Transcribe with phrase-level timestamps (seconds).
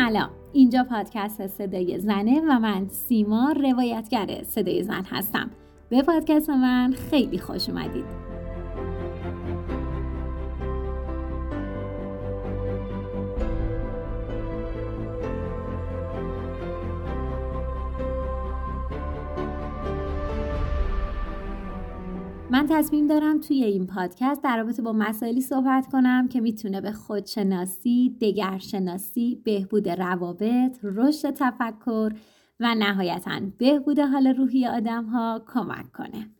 [0.00, 0.30] سلام.
[0.52, 5.50] اینجا پادکست صدای زنه و من سیما روایتگر صدای زن هستم.
[5.88, 8.04] به پادکست من خیلی خوش اومدید.
[22.52, 26.92] من تصمیم دارم توی این پادکست در رابطه با مسائلی صحبت کنم که می‌تونه به
[26.92, 32.12] خودشناسی، دگرشناسی، بهبود روابط، رشد تفکر
[32.60, 36.30] و نهایتا بهبود حال روحی آدم ها کمک کنه.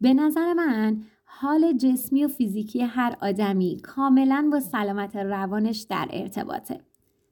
[0.00, 6.80] به نظر من حال جسمی و فیزیکی هر آدمی کاملا با سلامت روانش در ارتباطه.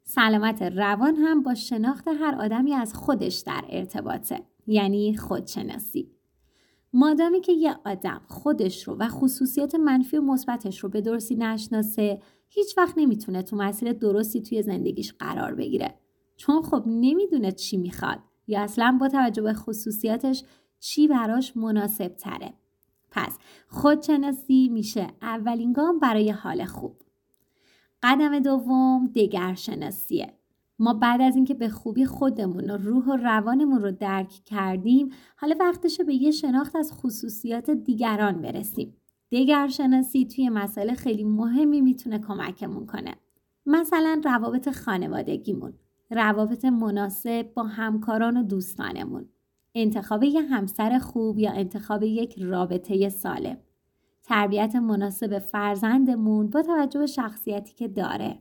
[0.03, 4.43] سلامت روان هم با شناخت هر آدمی از خودش در ارتباطه.
[4.67, 6.18] یعنی خودشناسی.
[6.93, 12.23] مادامی که یه آدم خودش رو و خصوصیات منفی و مثبتش رو به درستی نشناسه
[12.49, 15.95] هیچ وقت نمی‌تونه تو مسیر درستی توی زندگیش قرار بگیره.
[16.37, 20.45] چون خب نمی‌دونه چی می‌خواد یا اصلا با توجه به خصوصیاتش
[20.81, 22.55] چی براش مناسب تره
[23.11, 27.03] پس خودشناسی میشه اولین گام برای حال خوب.
[28.03, 30.38] قدم دوم دگرشناسیه.
[30.79, 35.57] ما بعد از اینکه به خوبی خودمون و روح و روانمون رو درک کردیم حالا
[35.61, 38.97] وقتشه به یه شناخت از خصوصیات دیگران برسیم.
[39.33, 43.15] دگرشناسی توی مسئله خیلی مهمی می‌تونه کمکمون کنه.
[43.67, 45.73] مثلا روابط خانوادگیمون
[46.11, 49.29] روابط مناسب با همکاران و دوستانمون
[49.75, 53.57] انتخاب یه همسر خوب یا انتخاب یک رابطه سالم
[54.23, 58.39] تربیت مناسب فرزندمون با توجه به شخصیتی که داره.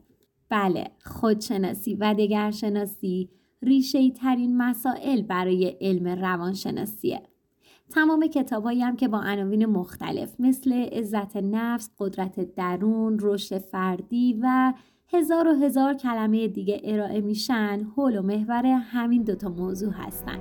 [0.50, 3.30] بله خودشناسی و دگرشناسی
[3.62, 7.22] ریشه ترین مسائل برای علم روانشناسیه
[7.90, 14.74] تمام کتابایی هم که با عناوین مختلف مثل عزت نفس، قدرت درون، رشد فردی و
[15.14, 20.40] هزار و هزار کلمه دیگه ارائه میشن حول و محور همین دوتا موضوع هستن.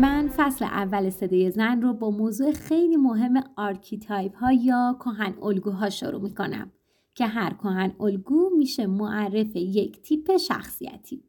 [0.00, 5.90] من فصل اول صدای زن رو با موضوع خیلی مهم archetype ها یا کهن الگوها
[5.90, 6.72] شروع می کنم
[7.14, 11.22] که هر کهن الگو میشه معرف یک تیپ شخصیتی.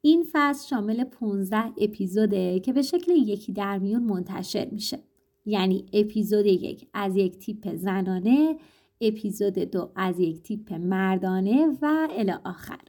[0.00, 4.98] این فصل شامل 15 اپیزوده که به شکل یکی در میون منتشر میشه.
[5.46, 8.56] یعنی اپیزود یک از یک تیپ زنانه،
[9.00, 12.80] اپیزود دو از یک تیپ مردانه و الی آخر.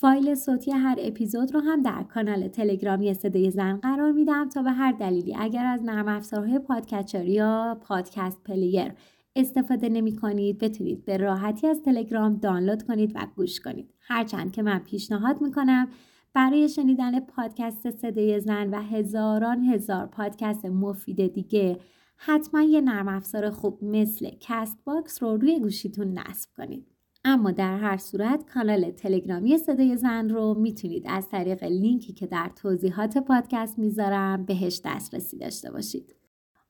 [0.00, 4.70] فایل صوتی هر اپیزود رو هم در کانال تلگرامی صدای زن قرار میدم تا به
[4.70, 8.92] هر دلیلی اگر از نرم افزارهای podcatcher یا podcast player
[9.36, 13.94] استفاده نمی کنید بتونید به راحتی از تلگرام دانلود کنید و گوش کنید.
[14.00, 15.88] هرچند که من پیشنهاد می‌کنم
[16.34, 21.80] برای شنیدن پادکست صدای زن و هزاران هزار پادکست مفید دیگه
[22.16, 26.89] حتما یه نرم افزار خوب مثل Castbox رو روی گوشیتون نصب کنید.
[27.24, 32.50] اما در هر صورت کانال تلگرامی صدای زن رو می‌تونید از طریق لینکی که در
[32.56, 36.14] توضیحات پادکست می‌ذارم بهش دسترسی داشته باشید.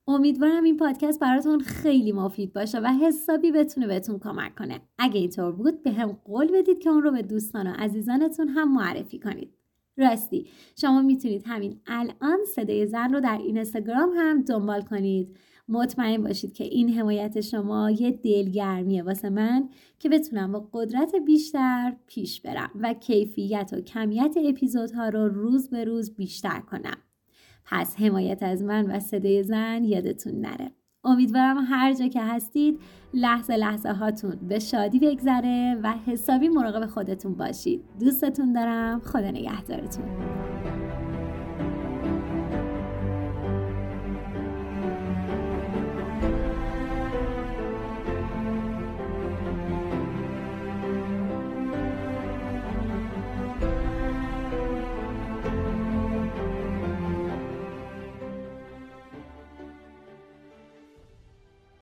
[0.07, 4.81] امیدوارم این پادکست براتون خیلی مفید باشه و حسابی بتونه بهتون کمک کنه.
[4.97, 8.73] اگه اینطور بود به هم قول بدید که اون رو به دوستان و عزیزانتون هم
[8.73, 9.53] معرفی کنید.
[9.97, 10.47] راستی
[10.81, 15.37] شما می‌تونید همین الان صدای زن رو در اینستاگرام هم دنبال کنید
[15.71, 21.93] مطمئن باشید که این حمایت شما یه دلگرمیه واسه من که بتونم با قدرت بیشتر
[22.07, 26.97] پیش برم و کیفیت و کمیت اپیزودها رو روز به روز بیشتر کنم.
[27.65, 30.71] پس حمایت از من و صدای زن یادتون نره.
[31.03, 32.79] امیدوارم هر جا که هستید
[33.13, 37.83] لحظه لحظه هاتون به شادی بگذره و حسابی مراقب خودتون باشید.
[37.99, 38.99] دوستتون دارم.
[38.99, 40.80] خدا نگهدارتون.